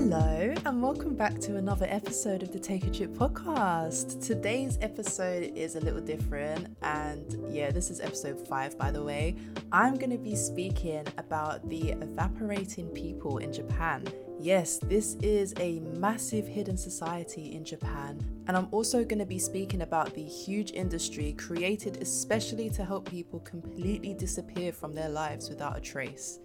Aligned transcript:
Hello, 0.00 0.54
and 0.64 0.80
welcome 0.80 1.16
back 1.16 1.40
to 1.40 1.56
another 1.56 1.86
episode 1.88 2.44
of 2.44 2.52
the 2.52 2.58
Take 2.60 2.86
a 2.86 2.90
Trip 2.90 3.10
podcast. 3.14 4.24
Today's 4.24 4.78
episode 4.80 5.50
is 5.56 5.74
a 5.74 5.80
little 5.80 6.00
different, 6.00 6.76
and 6.82 7.36
yeah, 7.52 7.72
this 7.72 7.90
is 7.90 8.00
episode 8.00 8.46
five, 8.46 8.78
by 8.78 8.92
the 8.92 9.02
way. 9.02 9.34
I'm 9.72 9.96
going 9.96 10.12
to 10.12 10.16
be 10.16 10.36
speaking 10.36 11.04
about 11.18 11.68
the 11.68 11.94
evaporating 12.00 12.86
people 12.90 13.38
in 13.38 13.52
Japan. 13.52 14.04
Yes, 14.38 14.78
this 14.78 15.16
is 15.16 15.52
a 15.58 15.80
massive 15.80 16.46
hidden 16.46 16.76
society 16.76 17.56
in 17.56 17.64
Japan, 17.64 18.24
and 18.46 18.56
I'm 18.56 18.68
also 18.70 19.02
going 19.02 19.18
to 19.18 19.26
be 19.26 19.40
speaking 19.40 19.82
about 19.82 20.14
the 20.14 20.22
huge 20.22 20.70
industry 20.70 21.32
created 21.32 21.96
especially 22.00 22.70
to 22.70 22.84
help 22.84 23.10
people 23.10 23.40
completely 23.40 24.14
disappear 24.14 24.72
from 24.72 24.94
their 24.94 25.08
lives 25.08 25.48
without 25.48 25.76
a 25.76 25.80
trace. 25.80 26.38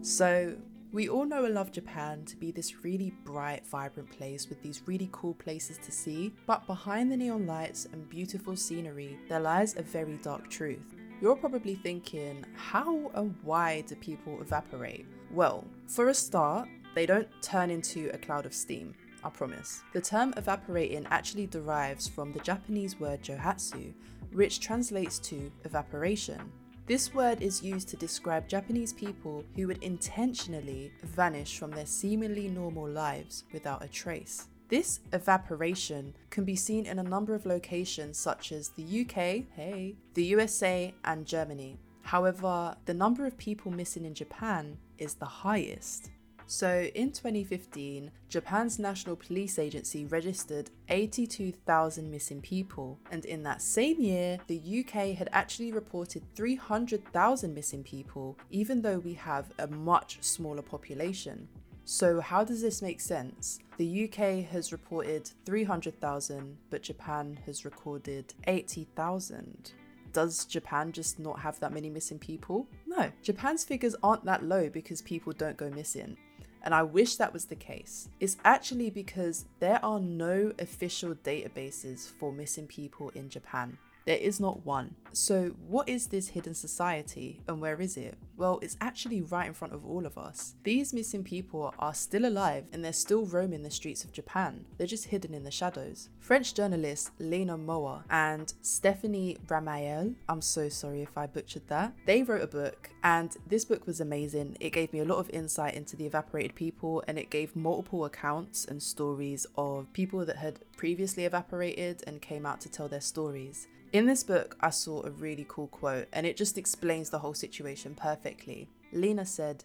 So, 0.00 0.56
we 0.90 1.08
all 1.08 1.26
know 1.26 1.44
and 1.44 1.54
love 1.54 1.70
Japan 1.70 2.24
to 2.24 2.36
be 2.36 2.50
this 2.50 2.82
really 2.82 3.12
bright, 3.24 3.66
vibrant 3.66 4.10
place 4.10 4.48
with 4.48 4.62
these 4.62 4.82
really 4.86 5.08
cool 5.12 5.34
places 5.34 5.78
to 5.84 5.92
see, 5.92 6.32
but 6.46 6.66
behind 6.66 7.12
the 7.12 7.16
neon 7.16 7.46
lights 7.46 7.86
and 7.92 8.08
beautiful 8.08 8.56
scenery, 8.56 9.18
there 9.28 9.40
lies 9.40 9.76
a 9.76 9.82
very 9.82 10.16
dark 10.22 10.48
truth. 10.48 10.94
You're 11.20 11.36
probably 11.36 11.74
thinking, 11.74 12.44
how 12.56 13.10
and 13.14 13.34
why 13.42 13.82
do 13.82 13.96
people 13.96 14.40
evaporate? 14.40 15.04
Well, 15.30 15.66
for 15.86 16.08
a 16.08 16.14
start, 16.14 16.68
they 16.94 17.04
don't 17.04 17.28
turn 17.42 17.70
into 17.70 18.10
a 18.14 18.18
cloud 18.18 18.46
of 18.46 18.54
steam. 18.54 18.94
I 19.22 19.30
promise. 19.30 19.82
The 19.92 20.00
term 20.00 20.32
evaporating 20.36 21.06
actually 21.10 21.48
derives 21.48 22.06
from 22.06 22.32
the 22.32 22.38
Japanese 22.38 23.00
word 23.00 23.20
johatsu, 23.20 23.92
which 24.32 24.60
translates 24.60 25.18
to 25.20 25.50
evaporation. 25.64 26.52
This 26.88 27.12
word 27.12 27.42
is 27.42 27.62
used 27.62 27.90
to 27.90 27.98
describe 27.98 28.48
Japanese 28.48 28.94
people 28.94 29.44
who 29.54 29.66
would 29.66 29.82
intentionally 29.82 30.90
vanish 31.02 31.58
from 31.58 31.70
their 31.70 31.84
seemingly 31.84 32.48
normal 32.48 32.88
lives 32.88 33.44
without 33.52 33.84
a 33.84 33.88
trace. 33.88 34.46
This 34.70 35.00
evaporation 35.12 36.14
can 36.30 36.46
be 36.46 36.56
seen 36.56 36.86
in 36.86 36.98
a 36.98 37.02
number 37.02 37.34
of 37.34 37.44
locations 37.44 38.16
such 38.16 38.52
as 38.52 38.70
the 38.70 39.02
UK, 39.02 39.44
hey, 39.54 39.96
the 40.14 40.24
USA, 40.24 40.94
and 41.04 41.26
Germany. 41.26 41.76
However, 42.00 42.74
the 42.86 42.94
number 42.94 43.26
of 43.26 43.36
people 43.36 43.70
missing 43.70 44.06
in 44.06 44.14
Japan 44.14 44.78
is 44.96 45.12
the 45.12 45.26
highest. 45.26 46.08
So 46.50 46.88
in 46.94 47.12
2015, 47.12 48.10
Japan's 48.30 48.78
National 48.78 49.16
Police 49.16 49.58
Agency 49.58 50.06
registered 50.06 50.70
82,000 50.88 52.10
missing 52.10 52.40
people, 52.40 52.98
and 53.10 53.26
in 53.26 53.42
that 53.42 53.60
same 53.60 54.00
year, 54.00 54.38
the 54.46 54.80
UK 54.80 55.14
had 55.14 55.28
actually 55.32 55.72
reported 55.72 56.22
300,000 56.34 57.54
missing 57.54 57.84
people, 57.84 58.38
even 58.50 58.80
though 58.80 58.98
we 58.98 59.12
have 59.12 59.52
a 59.58 59.66
much 59.66 60.22
smaller 60.22 60.62
population. 60.62 61.46
So, 61.84 62.18
how 62.18 62.44
does 62.44 62.62
this 62.62 62.80
make 62.80 63.02
sense? 63.02 63.58
The 63.76 64.04
UK 64.04 64.42
has 64.46 64.72
reported 64.72 65.30
300,000, 65.44 66.56
but 66.70 66.82
Japan 66.82 67.38
has 67.44 67.66
recorded 67.66 68.32
80,000 68.46 69.72
does 70.14 70.46
Japan 70.46 70.90
just 70.90 71.18
not 71.18 71.38
have 71.38 71.60
that 71.60 71.70
many 71.70 71.90
missing 71.90 72.18
people? 72.18 72.66
No, 72.86 73.12
Japan's 73.22 73.62
figures 73.62 73.94
aren't 74.02 74.24
that 74.24 74.42
low 74.42 74.70
because 74.70 75.02
people 75.02 75.34
don't 75.34 75.56
go 75.58 75.68
missing 75.68 76.16
and 76.62 76.74
I 76.74 76.82
wish 76.82 77.16
that 77.16 77.32
was 77.32 77.46
the 77.46 77.56
case, 77.56 78.08
is 78.20 78.36
actually 78.44 78.90
because 78.90 79.46
there 79.60 79.84
are 79.84 80.00
no 80.00 80.52
official 80.58 81.14
databases 81.14 82.08
for 82.08 82.32
missing 82.32 82.66
people 82.66 83.10
in 83.10 83.28
Japan. 83.28 83.78
There 84.04 84.16
is 84.16 84.40
not 84.40 84.64
one. 84.64 84.94
So, 85.12 85.54
what 85.66 85.88
is 85.88 86.06
this 86.06 86.28
hidden 86.28 86.54
society 86.54 87.42
and 87.46 87.60
where 87.60 87.80
is 87.80 87.96
it? 87.96 88.16
Well, 88.38 88.60
it's 88.62 88.76
actually 88.80 89.20
right 89.20 89.48
in 89.48 89.52
front 89.52 89.74
of 89.74 89.84
all 89.84 90.06
of 90.06 90.16
us. 90.16 90.54
These 90.62 90.94
missing 90.94 91.24
people 91.24 91.74
are 91.76 91.92
still 91.92 92.24
alive 92.24 92.66
and 92.72 92.84
they're 92.84 92.92
still 92.92 93.26
roaming 93.26 93.64
the 93.64 93.70
streets 93.70 94.04
of 94.04 94.12
Japan. 94.12 94.64
They're 94.78 94.86
just 94.86 95.06
hidden 95.06 95.34
in 95.34 95.42
the 95.42 95.50
shadows. 95.50 96.08
French 96.20 96.54
journalists 96.54 97.10
Lena 97.18 97.58
Moa 97.58 98.04
and 98.10 98.54
Stephanie 98.62 99.38
Ramael, 99.48 100.14
I'm 100.28 100.40
so 100.40 100.68
sorry 100.68 101.02
if 101.02 101.18
I 101.18 101.26
butchered 101.26 101.66
that, 101.66 101.94
they 102.06 102.22
wrote 102.22 102.42
a 102.42 102.46
book 102.46 102.90
and 103.02 103.36
this 103.48 103.64
book 103.64 103.88
was 103.88 104.00
amazing. 104.00 104.56
It 104.60 104.72
gave 104.72 104.92
me 104.92 105.00
a 105.00 105.04
lot 105.04 105.18
of 105.18 105.28
insight 105.30 105.74
into 105.74 105.96
the 105.96 106.06
evaporated 106.06 106.54
people 106.54 107.02
and 107.08 107.18
it 107.18 107.30
gave 107.30 107.56
multiple 107.56 108.04
accounts 108.04 108.64
and 108.64 108.80
stories 108.80 109.48
of 109.56 109.92
people 109.92 110.24
that 110.24 110.36
had 110.36 110.60
previously 110.76 111.24
evaporated 111.24 112.04
and 112.06 112.22
came 112.22 112.46
out 112.46 112.60
to 112.60 112.68
tell 112.68 112.86
their 112.86 113.00
stories. 113.00 113.66
In 113.90 114.04
this 114.04 114.22
book, 114.22 114.54
I 114.60 114.68
saw 114.68 115.02
a 115.02 115.10
really 115.10 115.46
cool 115.48 115.68
quote, 115.68 116.08
and 116.12 116.26
it 116.26 116.36
just 116.36 116.58
explains 116.58 117.08
the 117.08 117.20
whole 117.20 117.32
situation 117.32 117.94
perfectly. 117.94 118.68
Lena 118.92 119.24
said, 119.24 119.64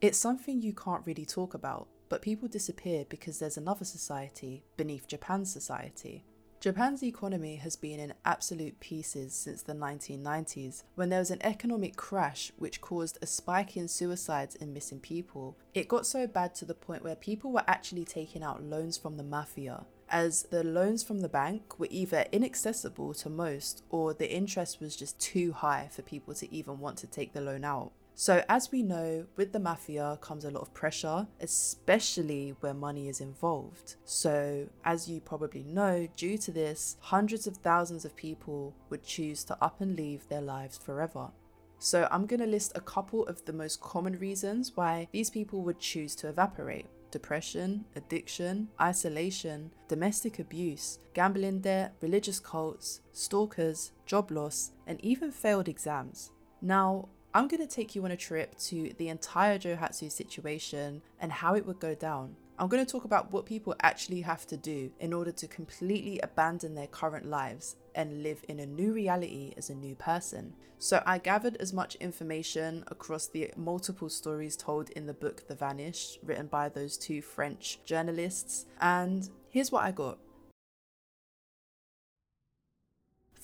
It's 0.00 0.16
something 0.16 0.62
you 0.62 0.72
can't 0.72 1.04
really 1.04 1.26
talk 1.26 1.54
about, 1.54 1.88
but 2.08 2.22
people 2.22 2.46
disappear 2.46 3.04
because 3.08 3.40
there's 3.40 3.56
another 3.56 3.84
society 3.84 4.62
beneath 4.76 5.08
Japan's 5.08 5.52
society. 5.52 6.24
Japan's 6.60 7.02
economy 7.02 7.56
has 7.56 7.74
been 7.74 7.98
in 7.98 8.14
absolute 8.24 8.78
pieces 8.78 9.34
since 9.34 9.62
the 9.62 9.74
1990s, 9.74 10.84
when 10.94 11.08
there 11.08 11.18
was 11.18 11.32
an 11.32 11.42
economic 11.42 11.96
crash 11.96 12.52
which 12.58 12.80
caused 12.80 13.18
a 13.20 13.26
spike 13.26 13.76
in 13.76 13.88
suicides 13.88 14.56
and 14.60 14.72
missing 14.72 15.00
people. 15.00 15.58
It 15.74 15.88
got 15.88 16.06
so 16.06 16.28
bad 16.28 16.54
to 16.54 16.64
the 16.64 16.74
point 16.74 17.02
where 17.02 17.16
people 17.16 17.50
were 17.50 17.64
actually 17.66 18.04
taking 18.04 18.44
out 18.44 18.62
loans 18.62 18.96
from 18.96 19.16
the 19.16 19.24
mafia, 19.24 19.84
as 20.14 20.44
the 20.44 20.62
loans 20.62 21.02
from 21.02 21.18
the 21.18 21.28
bank 21.28 21.76
were 21.80 21.88
either 21.90 22.24
inaccessible 22.30 23.12
to 23.12 23.28
most 23.28 23.82
or 23.90 24.14
the 24.14 24.32
interest 24.32 24.80
was 24.80 24.94
just 24.94 25.18
too 25.18 25.50
high 25.50 25.88
for 25.90 26.02
people 26.02 26.32
to 26.32 26.54
even 26.54 26.78
want 26.78 26.96
to 26.96 27.08
take 27.08 27.32
the 27.32 27.40
loan 27.40 27.64
out. 27.64 27.90
So, 28.14 28.44
as 28.48 28.70
we 28.70 28.84
know, 28.84 29.26
with 29.34 29.52
the 29.52 29.58
mafia 29.58 30.16
comes 30.20 30.44
a 30.44 30.52
lot 30.52 30.60
of 30.60 30.72
pressure, 30.72 31.26
especially 31.40 32.54
where 32.60 32.72
money 32.72 33.08
is 33.08 33.20
involved. 33.20 33.96
So, 34.04 34.68
as 34.84 35.10
you 35.10 35.20
probably 35.20 35.64
know, 35.64 36.06
due 36.16 36.38
to 36.38 36.52
this, 36.52 36.96
hundreds 37.00 37.48
of 37.48 37.56
thousands 37.56 38.04
of 38.04 38.14
people 38.14 38.72
would 38.90 39.02
choose 39.02 39.42
to 39.44 39.58
up 39.60 39.80
and 39.80 39.96
leave 39.96 40.28
their 40.28 40.42
lives 40.42 40.78
forever. 40.78 41.32
So, 41.80 42.06
I'm 42.12 42.26
going 42.26 42.38
to 42.38 42.46
list 42.46 42.70
a 42.76 42.80
couple 42.80 43.26
of 43.26 43.44
the 43.46 43.52
most 43.52 43.80
common 43.80 44.16
reasons 44.20 44.76
why 44.76 45.08
these 45.10 45.28
people 45.28 45.62
would 45.62 45.80
choose 45.80 46.14
to 46.16 46.28
evaporate 46.28 46.86
depression, 47.14 47.84
addiction, 47.94 48.68
isolation, 48.80 49.70
domestic 49.86 50.40
abuse, 50.40 50.98
gambling 51.14 51.60
debt, 51.60 51.94
religious 52.00 52.40
cults, 52.40 53.00
stalkers, 53.12 53.92
job 54.04 54.32
loss, 54.32 54.72
and 54.88 55.00
even 55.00 55.30
failed 55.30 55.68
exams. 55.68 56.32
Now, 56.60 57.08
I'm 57.32 57.46
going 57.46 57.66
to 57.66 57.76
take 57.76 57.94
you 57.94 58.04
on 58.04 58.10
a 58.10 58.16
trip 58.16 58.58
to 58.68 58.92
the 58.98 59.08
entire 59.10 59.60
Johatsu 59.60 60.10
situation 60.10 61.02
and 61.20 61.30
how 61.30 61.54
it 61.54 61.64
would 61.66 61.78
go 61.78 61.94
down. 61.94 62.34
I'm 62.56 62.68
going 62.68 62.84
to 62.84 62.90
talk 62.90 63.04
about 63.04 63.32
what 63.32 63.46
people 63.46 63.74
actually 63.82 64.20
have 64.20 64.46
to 64.46 64.56
do 64.56 64.92
in 65.00 65.12
order 65.12 65.32
to 65.32 65.48
completely 65.48 66.20
abandon 66.20 66.76
their 66.76 66.86
current 66.86 67.26
lives 67.26 67.76
and 67.96 68.22
live 68.22 68.44
in 68.48 68.60
a 68.60 68.66
new 68.66 68.92
reality 68.92 69.54
as 69.56 69.70
a 69.70 69.74
new 69.74 69.96
person. 69.96 70.54
So, 70.78 71.02
I 71.04 71.18
gathered 71.18 71.56
as 71.56 71.72
much 71.72 71.96
information 71.96 72.84
across 72.88 73.26
the 73.26 73.50
multiple 73.56 74.08
stories 74.08 74.56
told 74.56 74.90
in 74.90 75.06
the 75.06 75.14
book 75.14 75.48
The 75.48 75.54
Vanished, 75.54 76.18
written 76.22 76.46
by 76.46 76.68
those 76.68 76.96
two 76.96 77.22
French 77.22 77.78
journalists, 77.84 78.66
and 78.80 79.28
here's 79.50 79.72
what 79.72 79.84
I 79.84 79.92
got. 79.92 80.18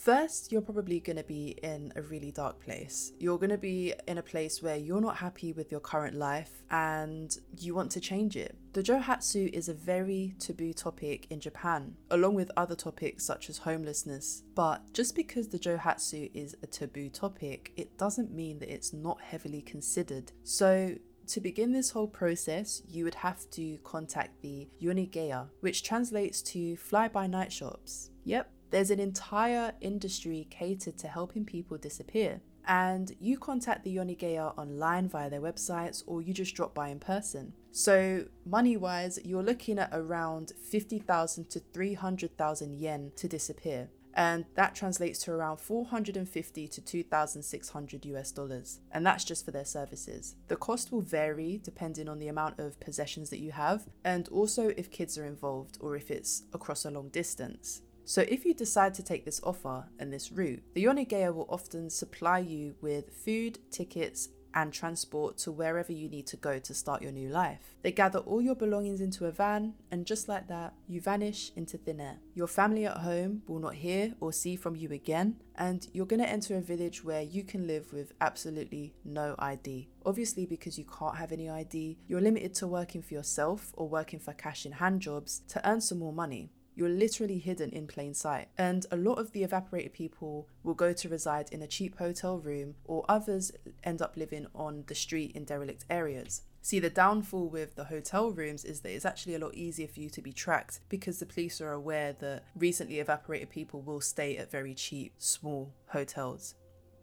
First, 0.00 0.50
you're 0.50 0.62
probably 0.62 0.98
going 0.98 1.18
to 1.18 1.22
be 1.22 1.58
in 1.62 1.92
a 1.94 2.00
really 2.00 2.32
dark 2.32 2.58
place. 2.58 3.12
You're 3.18 3.36
going 3.36 3.50
to 3.50 3.58
be 3.58 3.92
in 4.08 4.16
a 4.16 4.22
place 4.22 4.62
where 4.62 4.76
you're 4.76 5.02
not 5.02 5.18
happy 5.18 5.52
with 5.52 5.70
your 5.70 5.80
current 5.80 6.16
life 6.16 6.62
and 6.70 7.36
you 7.58 7.74
want 7.74 7.90
to 7.90 8.00
change 8.00 8.34
it. 8.34 8.56
The 8.72 8.82
Johatsu 8.82 9.52
is 9.52 9.68
a 9.68 9.74
very 9.74 10.36
taboo 10.38 10.72
topic 10.72 11.26
in 11.28 11.38
Japan, 11.38 11.96
along 12.10 12.32
with 12.32 12.50
other 12.56 12.74
topics 12.74 13.26
such 13.26 13.50
as 13.50 13.58
homelessness. 13.58 14.42
But 14.54 14.90
just 14.94 15.14
because 15.14 15.48
the 15.48 15.58
Johatsu 15.58 16.30
is 16.32 16.56
a 16.62 16.66
taboo 16.66 17.10
topic, 17.10 17.74
it 17.76 17.98
doesn't 17.98 18.32
mean 18.32 18.58
that 18.60 18.72
it's 18.72 18.94
not 18.94 19.20
heavily 19.20 19.60
considered. 19.60 20.32
So, 20.44 20.94
to 21.26 21.40
begin 21.42 21.72
this 21.72 21.90
whole 21.90 22.08
process, 22.08 22.82
you 22.88 23.04
would 23.04 23.16
have 23.16 23.48
to 23.50 23.76
contact 23.84 24.40
the 24.40 24.66
Yonigeya, 24.80 25.48
which 25.60 25.82
translates 25.82 26.40
to 26.42 26.76
fly 26.76 27.06
by 27.06 27.26
night 27.26 27.52
shops. 27.52 28.10
Yep, 28.24 28.50
there's 28.70 28.90
an 28.90 29.00
entire 29.00 29.72
industry 29.80 30.46
catered 30.50 30.98
to 30.98 31.08
helping 31.08 31.44
people 31.44 31.76
disappear. 31.76 32.40
And 32.66 33.16
you 33.18 33.38
contact 33.38 33.84
the 33.84 33.96
Yonigeya 33.96 34.56
online 34.56 35.08
via 35.08 35.30
their 35.30 35.40
websites 35.40 36.04
or 36.06 36.22
you 36.22 36.32
just 36.32 36.54
drop 36.54 36.74
by 36.74 36.88
in 36.88 37.00
person. 37.00 37.52
So, 37.72 38.26
money 38.44 38.76
wise, 38.76 39.18
you're 39.24 39.42
looking 39.42 39.78
at 39.78 39.90
around 39.92 40.52
50,000 40.68 41.50
to 41.50 41.60
300,000 41.72 42.78
yen 42.78 43.12
to 43.16 43.28
disappear. 43.28 43.88
And 44.14 44.44
that 44.54 44.74
translates 44.74 45.20
to 45.20 45.32
around 45.32 45.58
450 45.58 46.68
to 46.68 46.80
2,600 46.80 48.04
US 48.06 48.32
dollars. 48.32 48.80
And 48.90 49.06
that's 49.06 49.24
just 49.24 49.44
for 49.44 49.52
their 49.52 49.64
services. 49.64 50.34
The 50.48 50.56
cost 50.56 50.90
will 50.90 51.00
vary 51.00 51.60
depending 51.62 52.08
on 52.08 52.18
the 52.18 52.28
amount 52.28 52.58
of 52.58 52.80
possessions 52.80 53.30
that 53.30 53.38
you 53.38 53.52
have, 53.52 53.86
and 54.04 54.28
also 54.28 54.72
if 54.76 54.90
kids 54.90 55.16
are 55.16 55.26
involved 55.26 55.78
or 55.80 55.96
if 55.96 56.10
it's 56.10 56.42
across 56.52 56.84
a 56.84 56.90
long 56.90 57.08
distance. 57.08 57.82
So, 58.04 58.22
if 58.22 58.44
you 58.44 58.54
decide 58.54 58.94
to 58.94 59.02
take 59.02 59.24
this 59.24 59.40
offer 59.44 59.84
and 59.98 60.12
this 60.12 60.32
route, 60.32 60.62
the 60.74 60.84
Yonigeya 60.84 61.34
will 61.34 61.46
often 61.48 61.90
supply 61.90 62.40
you 62.40 62.74
with 62.80 63.10
food, 63.24 63.58
tickets, 63.70 64.30
and 64.54 64.72
transport 64.72 65.38
to 65.38 65.52
wherever 65.52 65.92
you 65.92 66.08
need 66.08 66.26
to 66.26 66.36
go 66.36 66.58
to 66.58 66.74
start 66.74 67.02
your 67.02 67.12
new 67.12 67.28
life. 67.28 67.76
They 67.82 67.92
gather 67.92 68.18
all 68.20 68.42
your 68.42 68.54
belongings 68.54 69.00
into 69.00 69.26
a 69.26 69.30
van, 69.30 69.74
and 69.90 70.06
just 70.06 70.28
like 70.28 70.48
that, 70.48 70.74
you 70.88 71.00
vanish 71.00 71.52
into 71.56 71.78
thin 71.78 72.00
air. 72.00 72.18
Your 72.34 72.46
family 72.46 72.86
at 72.86 72.98
home 72.98 73.42
will 73.46 73.58
not 73.58 73.74
hear 73.74 74.14
or 74.20 74.32
see 74.32 74.56
from 74.56 74.76
you 74.76 74.90
again, 74.90 75.36
and 75.56 75.86
you're 75.92 76.06
going 76.06 76.22
to 76.22 76.28
enter 76.28 76.56
a 76.56 76.60
village 76.60 77.04
where 77.04 77.22
you 77.22 77.44
can 77.44 77.66
live 77.66 77.92
with 77.92 78.12
absolutely 78.20 78.94
no 79.04 79.34
ID. 79.38 79.88
Obviously, 80.04 80.46
because 80.46 80.78
you 80.78 80.84
can't 80.84 81.16
have 81.16 81.32
any 81.32 81.48
ID, 81.48 81.98
you're 82.08 82.20
limited 82.20 82.54
to 82.54 82.66
working 82.66 83.02
for 83.02 83.14
yourself 83.14 83.72
or 83.74 83.88
working 83.88 84.18
for 84.18 84.32
cash 84.32 84.66
in 84.66 84.72
hand 84.72 85.00
jobs 85.00 85.42
to 85.48 85.68
earn 85.68 85.80
some 85.80 85.98
more 85.98 86.12
money 86.12 86.50
you're 86.74 86.88
literally 86.88 87.38
hidden 87.38 87.70
in 87.70 87.86
plain 87.86 88.14
sight. 88.14 88.48
And 88.56 88.86
a 88.90 88.96
lot 88.96 89.14
of 89.14 89.32
the 89.32 89.42
evaporated 89.42 89.92
people 89.92 90.48
will 90.62 90.74
go 90.74 90.92
to 90.92 91.08
reside 91.08 91.48
in 91.52 91.62
a 91.62 91.66
cheap 91.66 91.98
hotel 91.98 92.38
room, 92.38 92.74
or 92.84 93.04
others 93.08 93.52
end 93.84 94.00
up 94.02 94.16
living 94.16 94.46
on 94.54 94.84
the 94.86 94.94
street 94.94 95.32
in 95.34 95.44
derelict 95.44 95.84
areas. 95.90 96.42
See, 96.62 96.78
the 96.78 96.90
downfall 96.90 97.48
with 97.48 97.74
the 97.74 97.84
hotel 97.84 98.30
rooms 98.30 98.64
is 98.64 98.80
that 98.80 98.94
it's 98.94 99.06
actually 99.06 99.34
a 99.34 99.38
lot 99.38 99.54
easier 99.54 99.88
for 99.88 100.00
you 100.00 100.10
to 100.10 100.20
be 100.20 100.32
tracked 100.32 100.80
because 100.90 101.18
the 101.18 101.26
police 101.26 101.60
are 101.60 101.72
aware 101.72 102.12
that 102.20 102.44
recently 102.54 102.98
evaporated 102.98 103.48
people 103.48 103.80
will 103.80 104.02
stay 104.02 104.36
at 104.36 104.50
very 104.50 104.74
cheap, 104.74 105.14
small 105.16 105.72
hotels. 105.86 106.54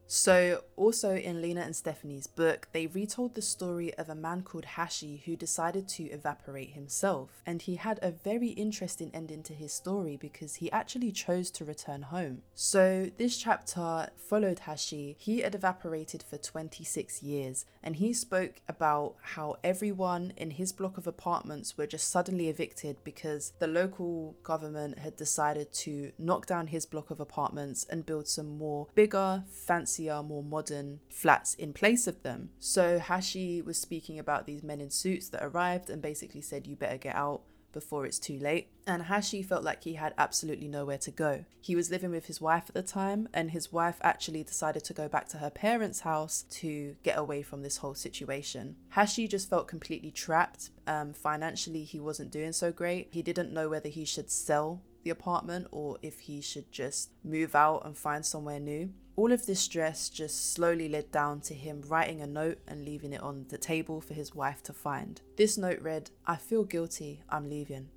So, 0.08 0.64
also 0.78 1.16
in 1.16 1.42
Lena 1.42 1.62
and 1.62 1.76
Stephanie's 1.76 2.28
book, 2.28 2.70
they 2.72 2.88
retold 2.88 3.36
the 3.36 3.42
story 3.42 3.94
of 3.96 4.08
a 4.08 4.16
man 4.16 4.42
called 4.42 4.64
Hashi 4.64 5.22
who 5.26 5.36
decided 5.36 5.88
to 5.90 6.04
evaporate 6.06 6.70
himself. 6.70 7.42
And 7.46 7.62
he 7.62 7.76
had 7.76 8.00
a 8.02 8.12
very 8.12 8.50
interesting 8.50 9.12
ending 9.14 9.44
to 9.44 9.54
his 9.54 9.74
story 9.74 10.16
because 10.16 10.56
he 10.56 10.72
actually 10.72 11.12
chose 11.12 11.52
to 11.52 11.66
return 11.66 12.04
home. 12.04 12.44
So, 12.56 13.12
this 13.18 13.38
chapter 13.38 14.10
followed 14.16 14.60
Hashi. 14.60 15.18
He 15.20 15.42
had 15.42 15.56
evaporated 15.56 16.24
for 16.24 16.38
26 16.38 17.22
years 17.22 17.66
and 17.84 17.98
he 17.98 18.14
spoke 18.14 18.62
about 18.68 19.16
how 19.22 19.58
everyone 19.64 20.34
in 20.38 20.52
his 20.52 20.72
block 20.72 20.98
of 20.98 21.08
apartments 21.08 21.78
were 21.78 21.88
just 21.88 22.10
suddenly 22.10 22.48
evicted 22.48 22.98
because 23.04 23.54
the 23.60 23.68
local 23.68 24.36
government 24.44 25.00
had 25.00 25.18
decided 25.18 25.74
to 25.74 26.12
knock 26.18 26.46
down 26.46 26.68
his 26.68 26.86
block 26.86 27.12
of 27.12 27.20
apartments 27.20 27.86
and 27.90 28.06
build 28.06 28.28
some 28.28 28.58
more 28.58 28.88
bigger, 28.96 29.44
fancy 29.50 29.97
fancier, 29.98 30.24
more 30.24 30.44
modern 30.44 31.00
flats 31.10 31.56
in 31.56 31.74
place 31.74 32.08
of 32.08 32.24
them. 32.24 32.50
So 32.60 33.00
Hashi 33.00 33.62
was 33.62 33.78
speaking 33.78 34.20
about 34.20 34.46
these 34.46 34.64
men 34.64 34.82
in 34.82 34.90
suits 34.90 35.30
that 35.30 35.44
arrived 35.44 35.90
and 35.90 36.02
basically 36.02 36.42
said, 36.42 36.68
You 36.68 36.76
better 36.76 36.98
get 36.98 37.16
out 37.16 37.42
before 37.74 38.06
it's 38.06 38.20
too 38.20 38.40
late. 38.40 38.70
And 38.88 39.04
Hashi 39.04 39.44
felt 39.44 39.64
like 39.64 39.84
he 39.84 39.96
had 39.96 40.14
absolutely 40.18 40.68
nowhere 40.68 40.98
to 41.00 41.12
go. 41.12 41.46
He 41.60 41.76
was 41.76 41.92
living 41.92 42.12
with 42.12 42.26
his 42.28 42.40
wife 42.40 42.64
at 42.70 42.76
the 42.76 42.82
time, 42.82 43.28
and 43.34 43.52
his 43.52 43.72
wife 43.74 43.98
actually 44.02 44.44
decided 44.44 44.84
to 44.86 44.94
go 44.94 45.08
back 45.10 45.28
to 45.30 45.38
her 45.38 45.50
parents' 45.50 46.00
house 46.00 46.46
to 46.52 46.96
get 47.04 47.18
away 47.18 47.42
from 47.42 47.64
this 47.64 47.78
whole 47.78 47.96
situation. 47.96 48.78
Hashi 48.90 49.28
just 49.28 49.50
felt 49.50 49.68
completely 49.68 50.12
trapped. 50.12 50.70
Um, 50.88 51.14
financially, 51.14 51.84
he 51.84 52.00
wasn't 52.00 52.32
doing 52.32 52.54
so 52.54 52.72
great. 52.72 53.10
He 53.12 53.22
didn't 53.22 53.54
know 53.54 53.68
whether 53.68 53.90
he 53.90 54.06
should 54.06 54.32
sell 54.32 54.82
the 55.08 55.12
apartment 55.12 55.66
or 55.72 55.98
if 56.02 56.20
he 56.20 56.42
should 56.42 56.70
just 56.70 57.12
move 57.24 57.56
out 57.56 57.86
and 57.86 57.98
find 57.98 58.26
somewhere 58.26 58.60
new. 58.60 58.90
All 59.16 59.32
of 59.32 59.46
this 59.46 59.62
stress 59.62 60.10
just 60.10 60.52
slowly 60.52 60.90
led 60.90 61.14
down 61.14 61.40
to 61.42 61.54
him 61.54 61.82
writing 61.88 62.22
a 62.22 62.28
note 62.28 62.60
and 62.68 62.84
leaving 62.84 63.14
it 63.14 63.22
on 63.22 63.46
the 63.48 63.58
table 63.58 64.02
for 64.02 64.14
his 64.14 64.36
wife 64.36 64.62
to 64.64 64.74
find. 64.74 65.22
This 65.38 65.58
note 65.58 65.80
read, 65.80 66.12
I 66.26 66.36
feel 66.36 66.66
guilty, 66.66 67.22
I'm 67.30 67.50
leaving. 67.50 67.88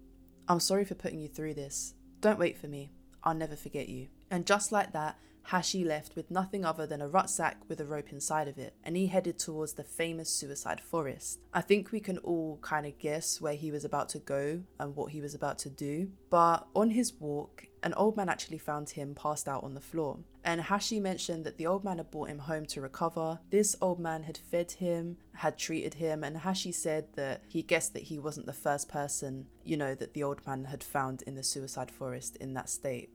I'm 0.48 0.60
sorry 0.60 0.84
for 0.84 0.94
putting 0.94 1.18
you 1.18 1.26
through 1.26 1.54
this. 1.54 1.94
Don't 2.20 2.38
wait 2.38 2.56
for 2.56 2.68
me. 2.68 2.92
I'll 3.24 3.34
never 3.34 3.56
forget 3.56 3.88
you. 3.88 4.06
And 4.30 4.46
just 4.46 4.70
like 4.70 4.92
that, 4.92 5.18
Hashi 5.44 5.84
left 5.84 6.16
with 6.16 6.31
nothing 6.31 6.64
other 6.64 6.87
than 6.87 7.00
a 7.00 7.08
rucksack 7.08 7.58
with 7.69 7.81
a 7.81 7.84
rope 7.84 8.12
inside 8.12 8.48
of 8.48 8.58
it, 8.58 8.75
and 8.84 8.96
he 8.96 9.06
headed 9.06 9.38
towards 9.38 9.72
the 9.72 9.84
famous 9.84 10.31
suicide 10.31 10.81
forest. 10.81 11.40
I 11.52 11.60
think 11.60 11.92
we 11.92 12.00
can 12.00 12.19
all 12.19 12.58
kind 12.62 12.87
of 12.87 12.98
guess 12.98 13.40
where 13.40 13.54
he 13.54 13.70
was 13.70 13.84
about 13.84 14.08
to 14.10 14.19
go 14.19 14.62
and 14.78 14.94
what 14.94 15.12
he 15.12 15.20
was 15.20 15.34
about 15.34 15.58
to 15.60 15.70
do, 15.70 16.10
but 16.31 16.66
on 16.75 16.90
his 16.90 17.14
walk, 17.14 17.66
an 17.82 17.94
old 17.94 18.16
man 18.16 18.28
actually 18.28 18.58
found 18.58 18.90
him 18.90 19.14
passed 19.14 19.48
out 19.48 19.64
on 19.64 19.75
the 19.75 19.81
floor. 19.81 20.19
And 20.44 20.60
Hashi 20.60 21.00
mentioned 21.00 21.44
that 21.44 21.58
the 21.58 21.66
old 21.66 21.84
man 21.84 21.98
had 21.98 22.10
brought 22.10 22.28
him 22.28 22.38
home 22.38 22.64
to 22.66 22.81
recover. 22.81 23.40
This 23.50 23.76
old 23.81 23.98
man 23.98 24.22
had 24.22 24.38
fed 24.38 24.72
him, 24.72 25.19
had 25.34 25.58
treated 25.58 25.94
him, 25.94 26.25
and 26.25 26.36
Hashi 26.36 26.72
said 26.72 27.06
that 27.16 27.43
he 27.48 27.62
guessed 27.62 27.93
that 27.94 28.04
he 28.04 28.19
wasn't 28.19 28.46
the 28.46 28.52
first 28.52 28.88
person, 28.88 29.46
you 29.64 29.76
know, 29.76 29.94
that 29.94 30.14
the 30.14 30.22
old 30.22 30.46
man 30.46 30.64
had 30.64 30.82
found 30.82 31.22
in 31.22 31.34
the 31.34 31.43
suicide 31.43 31.90
forest 31.90 32.36
in 32.36 32.54
that 32.54 32.69
state. 32.69 33.10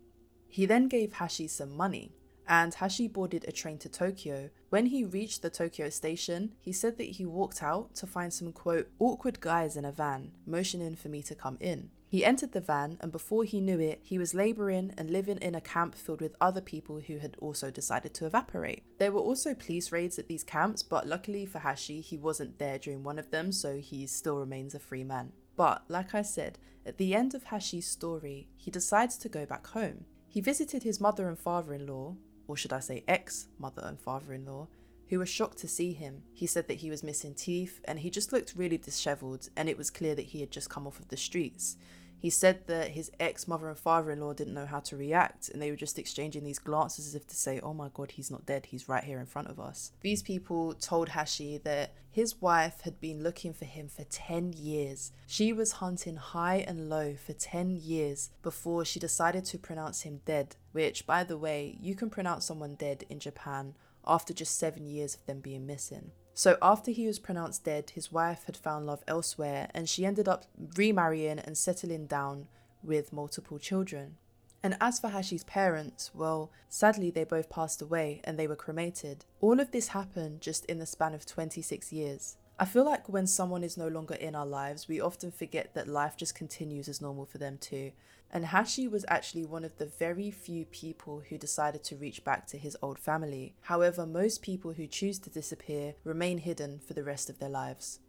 He 0.56 0.66
then 0.66 0.88
gave 0.88 1.12
Hashi 1.12 1.50
some 1.50 1.76
money, 1.76 2.14
and 2.48 2.74
Hashi 2.74 3.10
boarded 3.10 3.44
a 3.46 3.52
train 3.52 3.78
to 3.80 3.90
Tokyo. 3.90 4.52
When 4.70 4.86
he 4.86 5.04
reached 5.04 5.42
the 5.42 5.50
Tokyo 5.50 5.90
station, 5.90 6.54
he 6.62 6.72
said 6.72 6.98
that 6.98 7.18
he 7.18 7.26
walked 7.26 7.62
out 7.62 7.94
to 7.96 8.08
find 8.08 8.34
some 8.34 8.54
quote, 8.54 8.88
awkward 8.98 9.42
guys 9.42 9.76
in 9.76 9.84
a 9.84 9.92
van, 9.92 10.32
motioning 10.48 10.96
for 10.96 11.10
me 11.10 11.22
to 11.24 11.36
come 11.36 11.58
in. 11.60 11.90
He 12.08 12.24
entered 12.24 12.54
the 12.54 12.62
van, 12.62 12.98
and 13.02 13.12
before 13.12 13.44
he 13.44 13.60
knew 13.60 13.82
it, 13.82 14.00
he 14.02 14.18
was 14.18 14.34
labouring 14.34 14.94
and 14.98 15.10
living 15.10 15.40
in 15.40 15.56
a 15.56 15.60
camp 15.60 15.94
filled 15.94 16.22
with 16.22 16.38
other 16.40 16.62
people 16.62 17.02
who 17.02 17.18
had 17.18 17.36
also 17.40 17.70
decided 17.70 18.14
to 18.14 18.26
evaporate. 18.26 18.86
There 18.98 19.12
were 19.12 19.20
also 19.20 19.56
police 19.56 19.92
raids 19.92 20.18
at 20.18 20.30
these 20.30 20.46
camps, 20.46 20.84
but 20.84 21.06
luckily 21.06 21.46
for 21.46 21.60
Hashi, 21.60 22.00
he 22.00 22.18
wasn't 22.18 22.60
there 22.60 22.78
during 22.80 23.04
one 23.04 23.20
of 23.20 23.30
them, 23.30 23.52
so 23.52 23.80
he 23.80 24.08
still 24.08 24.38
remains 24.38 24.74
a 24.74 24.80
free 24.80 25.04
man. 25.04 25.34
But, 25.58 25.84
like 25.90 26.16
I 26.16 26.22
said, 26.22 26.60
at 26.86 26.98
the 26.98 27.14
end 27.14 27.36
of 27.36 27.44
Hashi's 27.44 27.88
story, 27.88 28.48
he 28.56 28.72
decides 28.72 29.18
to 29.18 29.28
go 29.28 29.46
back 29.46 29.68
home. 29.68 30.06
He 30.36 30.42
visited 30.42 30.84
his 30.84 31.00
mother 31.00 31.30
and 31.30 31.40
father 31.40 31.74
in 31.74 31.88
law, 31.88 32.18
or 32.46 32.58
should 32.58 32.74
I 32.74 32.82
say 32.82 33.06
ex 33.08 33.48
mother 33.58 33.82
and 33.86 33.98
father 33.98 34.34
in 34.34 34.46
law, 34.46 34.68
who 35.08 35.18
were 35.18 35.26
shocked 35.26 35.60
to 35.60 35.68
see 35.70 35.94
him. 35.94 36.24
He 36.34 36.46
said 36.46 36.68
that 36.68 36.80
he 36.80 36.90
was 36.90 37.04
missing 37.04 37.34
teeth 37.34 37.80
and 37.86 38.00
he 38.00 38.10
just 38.10 38.34
looked 38.34 38.54
really 38.54 38.78
dishevelled, 38.78 39.48
and 39.56 39.70
it 39.70 39.78
was 39.78 39.90
clear 39.90 40.14
that 40.14 40.26
he 40.26 40.42
had 40.42 40.52
just 40.52 40.70
come 40.70 40.88
off 40.88 41.00
of 41.00 41.08
the 41.08 41.16
streets. 41.16 41.78
He 42.26 42.32
said 42.32 42.66
that 42.66 42.90
his 42.90 43.12
ex 43.20 43.48
mother 43.48 43.70
and 43.70 43.78
father 43.78 44.10
in 44.10 44.20
law 44.20 44.34
didn't 44.34 44.56
know 44.56 44.66
how 44.66 44.80
to 44.80 44.98
react, 44.98 45.48
and 45.50 45.62
they 45.62 45.70
were 45.70 45.78
just 45.78 46.00
exchanging 46.00 46.44
these 46.44 46.58
glances 46.58 47.06
as 47.06 47.14
if 47.14 47.28
to 47.28 47.36
say, 47.36 47.60
Oh 47.60 47.72
my 47.72 47.90
god, 47.94 48.10
he's 48.10 48.32
not 48.32 48.48
dead, 48.48 48.66
he's 48.66 48.90
right 48.90 49.04
here 49.04 49.20
in 49.20 49.28
front 49.28 49.48
of 49.48 49.60
us. 49.60 49.92
These 50.02 50.24
people 50.24 50.74
told 50.74 51.10
Hashi 51.10 51.60
that 51.60 51.94
his 52.10 52.42
wife 52.42 52.82
had 52.82 53.00
been 53.00 53.22
looking 53.22 53.54
for 53.54 53.66
him 53.66 53.88
for 53.90 54.06
10 54.06 54.54
years. 54.54 55.12
She 55.28 55.54
was 55.54 55.74
hunting 55.74 56.16
high 56.16 56.66
and 56.68 56.90
low 56.90 57.14
for 57.14 57.34
10 57.34 57.70
years 57.70 58.32
before 58.42 58.86
she 58.86 59.00
decided 59.00 59.46
to 59.46 59.60
pronounce 59.60 60.02
him 60.02 60.22
dead, 60.26 60.56
which, 60.72 61.06
by 61.06 61.24
the 61.24 61.38
way, 61.38 61.78
you 61.80 61.94
can 61.94 62.10
pronounce 62.10 62.46
someone 62.46 62.74
dead 62.74 63.06
in 63.08 63.20
Japan 63.20 63.76
after 64.04 64.34
just 64.34 64.58
seven 64.58 64.88
years 64.88 65.14
of 65.14 65.24
them 65.28 65.42
being 65.42 65.68
missing. 65.68 66.10
So, 66.38 66.58
after 66.62 66.92
he 66.92 67.08
was 67.08 67.18
pronounced 67.18 67.64
dead, 67.64 67.92
his 67.92 68.12
wife 68.12 68.44
had 68.46 68.58
found 68.58 68.86
love 68.86 69.06
elsewhere 69.08 69.70
and 69.74 69.88
she 69.88 70.06
ended 70.06 70.28
up 70.28 70.44
remarrying 70.76 71.40
and 71.40 71.58
settling 71.58 72.08
down 72.08 72.48
with 72.84 73.14
multiple 73.14 73.58
children. 73.58 74.18
And 74.62 74.76
as 74.82 75.00
for 75.00 75.08
Hashi's 75.08 75.46
parents, 75.46 76.12
well, 76.14 76.52
sadly 76.68 77.10
they 77.10 77.24
both 77.24 77.50
passed 77.50 77.82
away 77.82 78.20
and 78.26 78.38
they 78.38 78.48
were 78.48 78.58
cremated. 78.58 79.24
All 79.40 79.62
of 79.62 79.72
this 79.72 79.90
happened 79.90 80.42
just 80.42 80.66
in 80.66 80.80
the 80.80 80.86
span 80.86 81.14
of 81.14 81.26
26 81.26 81.94
years. 81.94 82.36
I 82.58 82.64
feel 82.64 82.86
like 82.86 83.10
when 83.10 83.28
someone 83.28 83.66
is 83.66 83.78
no 83.78 83.90
longer 83.90 84.16
in 84.16 84.34
our 84.34 84.46
lives, 84.46 84.88
we 84.88 85.02
often 85.02 85.30
forget 85.30 85.74
that 85.74 85.90
life 85.90 86.16
just 86.16 86.36
continues 86.36 86.88
as 86.88 87.02
normal 87.02 87.26
for 87.26 87.38
them 87.38 87.58
too. 87.58 87.92
And 88.32 88.46
Hashi 88.46 88.88
was 88.88 89.06
actually 89.10 89.46
one 89.46 89.66
of 89.66 89.78
the 89.78 89.86
very 89.86 90.32
few 90.32 90.66
people 90.66 91.22
who 91.30 91.38
decided 91.38 91.84
to 91.84 91.98
reach 91.98 92.24
back 92.24 92.48
to 92.48 92.58
his 92.58 92.78
old 92.82 92.98
family. 92.98 93.56
However, 93.64 94.06
most 94.06 94.42
people 94.42 94.72
who 94.72 94.88
choose 94.88 95.20
to 95.20 95.30
disappear 95.30 95.96
remain 96.06 96.38
hidden 96.38 96.80
for 96.80 96.94
the 96.94 97.04
rest 97.04 97.30
of 97.30 97.40
their 97.40 97.50
lives. 97.50 98.00